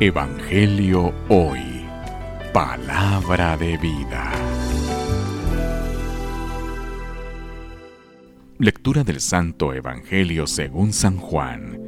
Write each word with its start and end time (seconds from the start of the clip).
Evangelio 0.00 1.12
Hoy. 1.28 1.84
Palabra 2.52 3.56
de 3.56 3.76
vida. 3.76 4.32
Lectura 8.58 9.04
del 9.04 9.20
Santo 9.20 9.72
Evangelio 9.72 10.46
según 10.46 10.92
San 10.92 11.18
Juan. 11.18 11.78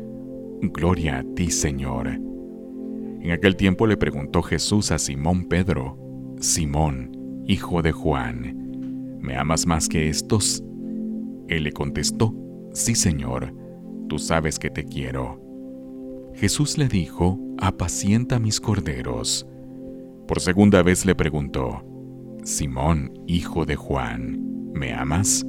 Gloria 0.63 1.19
a 1.19 1.35
ti, 1.35 1.51
Señor. 1.51 2.09
En 2.09 3.31
aquel 3.33 3.57
tiempo 3.57 3.87
le 3.87 3.97
preguntó 3.97 4.43
Jesús 4.43 4.93
a 4.93 4.99
Simón 4.99 5.49
Pedro, 5.49 5.99
Simón, 6.41 7.45
hijo 7.49 7.83
de 7.83 7.93
Juan, 7.93 9.19
¿me 9.21 9.37
amas 9.37 9.67
más 9.67 9.89
que 9.89 10.09
estos? 10.09 10.63
Él 11.49 11.65
le 11.65 11.73
contestó, 11.73 12.35
Sí, 12.73 12.95
Señor, 12.95 13.55
tú 14.09 14.19
sabes 14.19 14.59
que 14.59 14.71
te 14.71 14.85
quiero. 14.85 15.44
Jesús 16.37 16.79
le 16.79 16.89
dijo, 16.89 17.39
apacienta 17.59 18.41
mis 18.41 18.61
corderos. 18.61 19.47
Por 20.27 20.41
segunda 20.41 20.83
vez 20.83 21.07
le 21.07 21.15
preguntó, 21.15 21.85
Simón, 22.43 23.13
hijo 23.27 23.65
de 23.65 23.77
Juan, 23.77 24.73
¿me 24.73 24.93
amas? 24.93 25.47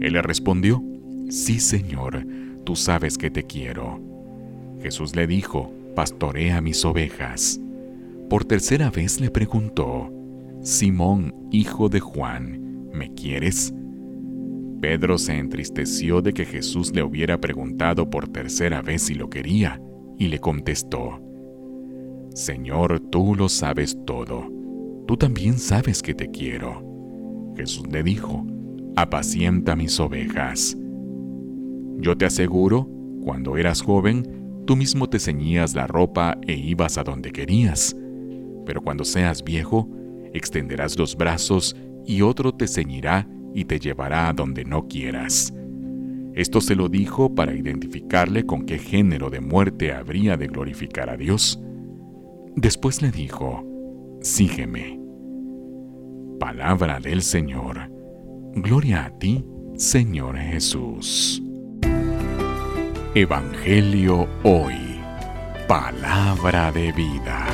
Él 0.00 0.12
le 0.12 0.22
respondió, 0.22 0.82
Sí, 1.30 1.60
Señor, 1.60 2.26
tú 2.64 2.76
sabes 2.76 3.16
que 3.16 3.30
te 3.30 3.44
quiero. 3.44 4.00
Jesús 4.82 5.16
le 5.16 5.26
dijo, 5.26 5.72
pastorea 5.96 6.60
mis 6.60 6.84
ovejas. 6.84 7.58
Por 8.28 8.44
tercera 8.44 8.90
vez 8.90 9.18
le 9.18 9.30
preguntó, 9.30 10.12
Simón, 10.60 11.34
hijo 11.50 11.88
de 11.88 12.00
Juan, 12.00 12.90
¿me 12.92 13.14
quieres? 13.14 13.72
Pedro 14.82 15.16
se 15.16 15.38
entristeció 15.38 16.20
de 16.20 16.34
que 16.34 16.44
Jesús 16.44 16.94
le 16.94 17.02
hubiera 17.02 17.40
preguntado 17.40 18.10
por 18.10 18.28
tercera 18.28 18.82
vez 18.82 19.02
si 19.02 19.14
lo 19.14 19.30
quería 19.30 19.80
y 20.18 20.28
le 20.28 20.38
contestó, 20.38 21.20
Señor, 22.34 23.00
tú 23.10 23.34
lo 23.34 23.48
sabes 23.48 23.98
todo, 24.06 24.48
tú 25.06 25.16
también 25.16 25.58
sabes 25.58 26.02
que 26.02 26.14
te 26.14 26.30
quiero. 26.30 26.82
Jesús 27.56 27.86
le 27.90 28.02
dijo, 28.02 28.46
apacienta 28.96 29.76
mis 29.76 29.98
ovejas. 30.00 30.76
Yo 31.98 32.16
te 32.16 32.24
aseguro, 32.24 32.88
cuando 33.22 33.56
eras 33.56 33.82
joven, 33.82 34.62
tú 34.66 34.76
mismo 34.76 35.08
te 35.08 35.18
ceñías 35.18 35.74
la 35.74 35.86
ropa 35.86 36.38
e 36.46 36.54
ibas 36.54 36.98
a 36.98 37.04
donde 37.04 37.32
querías, 37.32 37.94
pero 38.64 38.80
cuando 38.80 39.04
seas 39.04 39.44
viejo, 39.44 39.88
extenderás 40.32 40.98
los 40.98 41.16
brazos 41.16 41.76
y 42.06 42.22
otro 42.22 42.52
te 42.52 42.66
ceñirá 42.66 43.28
y 43.54 43.66
te 43.66 43.78
llevará 43.78 44.28
a 44.28 44.32
donde 44.32 44.64
no 44.64 44.88
quieras. 44.88 45.52
Esto 46.34 46.60
se 46.60 46.74
lo 46.74 46.88
dijo 46.88 47.34
para 47.34 47.54
identificarle 47.54 48.46
con 48.46 48.64
qué 48.64 48.78
género 48.78 49.28
de 49.28 49.40
muerte 49.40 49.92
habría 49.92 50.36
de 50.36 50.46
glorificar 50.46 51.10
a 51.10 51.16
Dios. 51.16 51.60
Después 52.56 53.02
le 53.02 53.10
dijo, 53.10 53.64
Sígueme. 54.22 54.98
Palabra 56.38 57.00
del 57.00 57.22
Señor. 57.22 57.90
Gloria 58.54 59.06
a 59.06 59.18
ti, 59.18 59.44
Señor 59.76 60.36
Jesús. 60.36 61.42
Evangelio 63.14 64.26
hoy. 64.42 65.00
Palabra 65.68 66.72
de 66.72 66.92
vida. 66.92 67.46